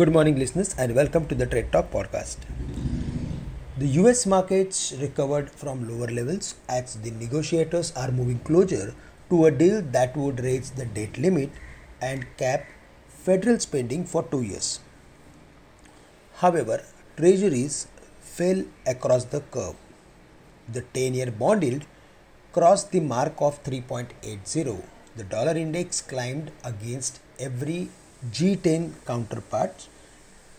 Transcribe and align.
Good 0.00 0.12
morning, 0.12 0.38
listeners, 0.38 0.74
and 0.78 0.94
welcome 0.94 1.26
to 1.26 1.34
the 1.34 1.44
Trade 1.44 1.72
Talk 1.72 1.90
podcast. 1.94 2.38
The 3.76 3.88
US 4.00 4.24
markets 4.24 4.94
recovered 4.98 5.50
from 5.50 5.82
lower 5.88 6.06
levels 6.18 6.54
as 6.70 6.94
the 7.02 7.10
negotiators 7.10 7.92
are 7.94 8.10
moving 8.10 8.38
closer 8.38 8.94
to 9.28 9.44
a 9.44 9.50
deal 9.50 9.82
that 9.96 10.16
would 10.16 10.40
raise 10.40 10.70
the 10.70 10.86
debt 10.86 11.18
limit 11.18 11.50
and 12.00 12.24
cap 12.38 12.64
federal 13.08 13.58
spending 13.58 14.06
for 14.06 14.22
two 14.22 14.40
years. 14.40 14.80
However, 16.36 16.82
treasuries 17.18 17.86
fell 18.20 18.64
across 18.86 19.24
the 19.26 19.42
curve. 19.56 19.76
The 20.72 20.80
10 20.80 21.12
year 21.12 21.30
bond 21.30 21.62
yield 21.62 21.84
crossed 22.54 22.90
the 22.90 23.00
mark 23.00 23.34
of 23.38 23.62
3.80. 23.64 24.82
The 25.16 25.24
dollar 25.24 25.58
index 25.58 26.00
climbed 26.00 26.52
against 26.64 27.20
every 27.38 27.90
G10 28.28 28.92
counterparts. 29.06 29.88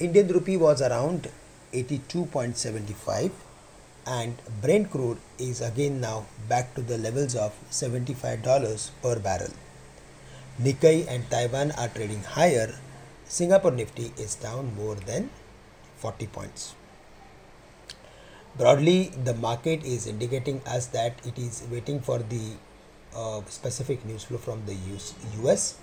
Indian 0.00 0.28
rupee 0.28 0.56
was 0.56 0.80
around 0.80 1.28
82.75 1.74 3.30
and 4.06 4.36
Brent 4.62 4.90
crude 4.90 5.18
is 5.38 5.60
again 5.60 6.00
now 6.00 6.24
back 6.48 6.74
to 6.74 6.80
the 6.80 6.96
levels 6.96 7.36
of 7.36 7.52
$75 7.70 8.90
per 9.02 9.18
barrel. 9.18 9.52
Nikkei 10.62 11.06
and 11.06 11.28
Taiwan 11.28 11.72
are 11.72 11.88
trading 11.88 12.22
higher. 12.22 12.74
Singapore 13.26 13.72
Nifty 13.72 14.14
is 14.16 14.34
down 14.34 14.74
more 14.74 14.94
than 14.94 15.28
40 15.98 16.28
points. 16.28 16.74
Broadly, 18.56 19.12
the 19.24 19.34
market 19.34 19.84
is 19.84 20.06
indicating 20.06 20.62
us 20.66 20.86
that 20.86 21.20
it 21.26 21.38
is 21.38 21.64
waiting 21.70 22.00
for 22.00 22.18
the 22.18 22.54
uh, 23.14 23.42
specific 23.48 24.06
news 24.06 24.24
flow 24.24 24.38
from 24.38 24.64
the 24.64 24.74
US, 24.94 25.14
US 25.42 25.78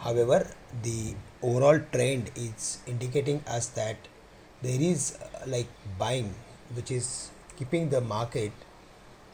However, 0.00 0.46
the 0.82 1.14
overall 1.42 1.80
trend 1.92 2.30
is 2.36 2.78
indicating 2.86 3.42
us 3.46 3.68
that 3.68 3.96
there 4.62 4.80
is 4.80 5.16
uh, 5.20 5.44
like 5.46 5.68
buying 5.98 6.34
which 6.74 6.90
is 6.90 7.30
keeping 7.56 7.88
the 7.90 8.00
market 8.00 8.52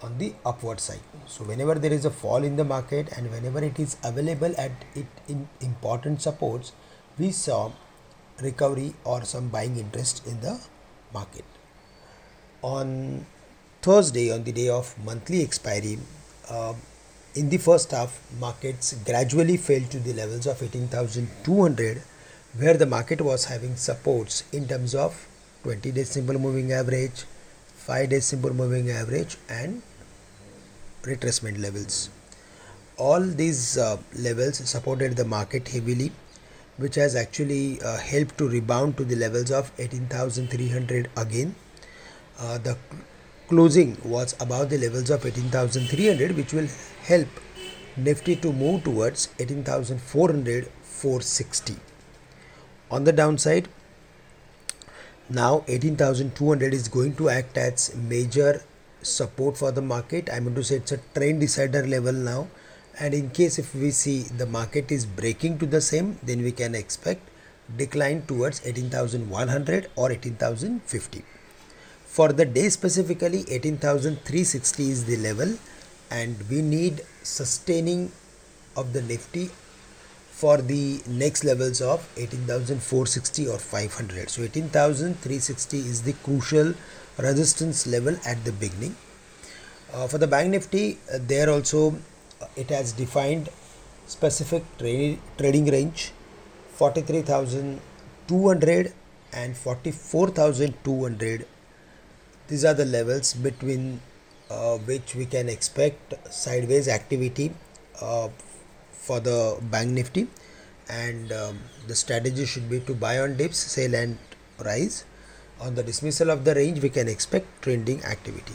on 0.03 0.19
the 0.19 0.35
upward 0.45 0.81
side. 0.81 1.01
So 1.27 1.45
whenever 1.45 1.75
there 1.75 1.93
is 1.93 2.05
a 2.05 2.11
fall 2.11 2.45
in 2.45 2.57
the 2.57 2.65
market 2.65 3.09
and 3.17 3.31
whenever 3.31 3.63
it 3.63 3.79
is 3.79 3.97
available 4.05 4.55
at 4.59 4.73
it 4.95 5.07
in 5.29 5.49
important 5.61 6.23
supports, 6.23 6.73
we 7.19 7.31
saw 7.31 7.73
recovery 8.41 8.95
or 9.05 9.25
some 9.25 9.49
buying 9.49 9.77
interest 9.77 10.27
in 10.27 10.41
the 10.41 10.61
market. 11.13 11.45
On 12.63 13.27
Thursday, 13.83 14.33
on 14.33 14.45
the 14.45 14.53
day 14.53 14.69
of 14.69 14.95
monthly 15.05 15.43
expiry, 15.43 15.99
uh, 16.49 16.75
in 17.35 17.49
the 17.49 17.59
first 17.59 17.91
half, 17.91 18.21
markets 18.39 18.95
gradually 19.05 19.57
fell 19.57 19.81
to 19.91 19.99
the 19.99 20.13
levels 20.13 20.47
of 20.47 20.63
18,200, 20.63 22.03
where 22.57 22.77
the 22.77 22.87
market 22.87 23.21
was 23.21 23.47
having 23.47 23.75
supports 23.75 24.45
in 24.53 24.69
terms 24.69 24.95
of 24.95 25.27
20 25.65 25.91
days 25.91 26.11
simple 26.11 26.39
moving 26.39 26.73
average, 26.73 27.25
5 27.75 28.11
days 28.11 28.25
simple 28.25 28.55
moving 28.55 28.91
average, 28.91 29.37
and 29.49 29.83
retracement 31.03 31.61
levels. 31.61 32.09
All 32.97 33.21
these 33.21 33.77
uh, 33.77 33.97
levels 34.17 34.59
supported 34.69 35.17
the 35.17 35.25
market 35.25 35.67
heavily, 35.67 36.13
which 36.77 36.95
has 36.95 37.17
actually 37.17 37.81
uh, 37.83 37.99
helped 37.99 38.39
to 38.39 38.49
rebound 38.49 38.97
to 38.99 39.05
the 39.05 39.17
levels 39.17 39.51
of 39.51 39.73
18,300 39.79 41.11
again. 41.17 41.57
Uh, 42.39 42.59
the 42.59 42.77
closing 43.49 43.97
was 44.05 44.35
above 44.41 44.71
the 44.71 44.79
levels 44.79 45.11
of 45.11 45.25
18300 45.25 46.37
which 46.37 46.53
will 46.53 46.69
help 47.03 47.29
nifty 47.97 48.37
to 48.37 48.53
move 48.53 48.83
towards 48.85 49.29
18400 49.39 50.69
460 50.83 51.77
on 52.91 53.05
the 53.05 53.13
downside 53.13 53.69
now 55.29 55.65
18200 55.69 56.75
is 56.75 56.89
going 56.89 57.15
to 57.17 57.31
act 57.31 57.57
as 57.57 57.95
major 57.95 58.63
support 59.01 59.57
for 59.57 59.73
the 59.73 59.81
market. 59.81 60.29
I 60.31 60.41
mean 60.41 60.55
to 60.55 60.65
say 60.65 60.77
it's 60.77 60.93
a 60.93 60.99
trend 61.15 61.41
decider 61.41 61.87
level 61.87 62.13
now. 62.13 62.49
And 62.99 63.15
in 63.15 63.31
case 63.31 63.59
if 63.59 63.75
we 63.75 63.91
see 63.91 64.23
the 64.23 64.47
market 64.47 64.93
is 64.93 65.07
breaking 65.07 65.59
to 65.59 65.67
the 65.67 65.81
same 65.81 66.19
then 66.23 66.43
we 66.43 66.53
can 66.53 66.75
expect 66.75 67.29
decline 67.77 68.23
towards 68.27 68.65
18100 68.65 69.91
or 69.97 70.13
18050 70.13 71.25
for 72.15 72.33
the 72.39 72.45
day 72.57 72.69
specifically 72.69 73.41
18360 73.55 74.85
is 74.89 75.05
the 75.07 75.17
level 75.17 75.53
and 76.13 76.37
we 76.49 76.63
need 76.63 77.01
sustaining 77.25 78.13
of 78.77 78.93
the 78.93 79.03
nifty 79.03 79.51
for 80.41 80.59
the 80.59 81.01
next 81.09 81.43
levels 81.43 81.81
of 81.81 82.09
18460 82.17 83.49
or 83.49 83.59
500 83.59 84.31
so 84.31 84.43
18360 84.43 85.79
is 85.79 86.03
the 86.03 86.13
crucial 86.27 86.73
resistance 87.19 87.85
level 87.89 88.17
at 88.25 88.45
the 88.45 88.53
beginning. 88.53 88.95
Uh, 89.93 90.07
for 90.07 90.19
the 90.19 90.29
bank 90.29 90.51
nifty 90.51 90.99
uh, 91.13 91.19
there 91.33 91.51
also 91.51 91.97
uh, 92.41 92.47
it 92.55 92.71
has 92.71 92.93
defined 92.93 93.49
specific 94.07 94.63
tra- 94.79 95.17
trading 95.37 95.67
range 95.67 96.13
43200 96.75 98.93
and 99.33 99.57
44200 99.57 101.47
these 102.49 102.65
are 102.65 102.75
the 102.75 102.85
levels 102.85 103.35
between 103.35 104.01
uh, 104.51 104.77
which 104.79 105.15
we 105.15 105.27
can 105.27 105.49
expect 105.49 106.15
sideways 106.33 106.89
activity 106.89 107.53
uh, 108.01 108.29
for 108.93 109.21
the 109.21 109.59
bank 109.63 109.91
nifty. 109.91 110.29
And 110.89 111.33
um, 111.33 111.59
the 111.87 111.95
strategy 111.95 112.45
should 112.45 112.69
be 112.69 112.81
to 112.81 112.95
buy 112.95 113.19
on 113.19 113.37
dips 113.37 113.57
sell 113.57 113.95
and 113.95 114.19
rise. 114.63 115.05
On 115.61 115.75
the 115.75 115.83
dismissal 115.83 116.31
of 116.31 116.45
the 116.45 116.55
range 116.55 116.83
we 116.83 116.91
can 116.91 117.09
expect 117.09 117.63
trending 117.63 118.03
activity. 118.05 118.55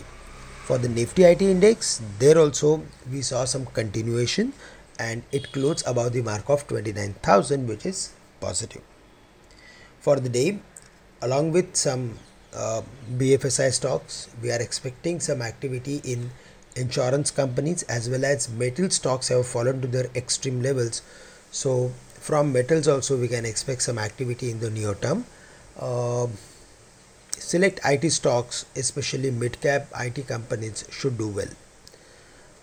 For 0.65 0.77
the 0.77 0.89
nifty 0.89 1.23
it 1.23 1.41
index 1.41 1.99
there 2.19 2.37
also 2.37 2.83
we 3.11 3.23
saw 3.23 3.45
some 3.45 3.65
continuation 3.65 4.53
and 4.99 5.23
it 5.31 5.51
closed 5.51 5.87
above 5.87 6.13
the 6.13 6.21
mark 6.21 6.47
of 6.49 6.67
29000 6.67 7.67
which 7.67 7.85
is 7.87 8.13
positive. 8.39 8.83
For 9.99 10.19
the 10.19 10.29
day 10.29 10.59
along 11.21 11.53
with 11.53 11.75
some 11.75 12.19
uh, 12.53 12.81
BFSI 13.17 13.71
stocks. 13.71 14.29
We 14.41 14.51
are 14.51 14.61
expecting 14.61 15.19
some 15.19 15.41
activity 15.41 16.01
in 16.03 16.31
insurance 16.75 17.31
companies 17.31 17.83
as 17.83 18.09
well 18.09 18.25
as 18.25 18.49
metal 18.49 18.89
stocks 18.89 19.27
have 19.29 19.45
fallen 19.45 19.81
to 19.81 19.87
their 19.87 20.09
extreme 20.15 20.61
levels. 20.61 21.01
So 21.51 21.91
from 22.13 22.53
metals 22.53 22.87
also 22.87 23.17
we 23.17 23.27
can 23.27 23.45
expect 23.45 23.81
some 23.81 23.97
activity 23.97 24.51
in 24.51 24.59
the 24.59 24.69
near 24.69 24.93
term. 24.93 25.25
Uh, 25.79 26.27
select 27.31 27.79
IT 27.85 28.09
stocks, 28.11 28.65
especially 28.75 29.31
mid 29.31 29.59
cap 29.61 29.87
IT 29.97 30.27
companies, 30.27 30.85
should 30.91 31.17
do 31.17 31.27
well. 31.27 31.49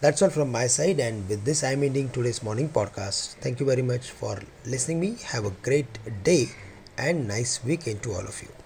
That's 0.01 0.21
all 0.21 0.29
from 0.31 0.53
my 0.53 0.67
side, 0.67 1.01
and 1.01 1.27
with 1.27 1.45
this, 1.45 1.65
I'm 1.65 1.83
ending 1.83 2.11
today's 2.11 2.43
morning 2.43 2.69
podcast. 2.69 3.37
Thank 3.41 3.61
you 3.61 3.67
very 3.67 3.81
much 3.81 4.11
for 4.11 4.39
listening. 4.67 5.01
Me, 5.01 5.17
have 5.25 5.47
a 5.47 5.51
great 5.51 5.99
day 6.23 6.51
and 6.99 7.27
nice 7.27 7.65
weekend 7.65 8.03
to 8.03 8.13
all 8.13 8.27
of 8.27 8.43
you. 8.43 8.66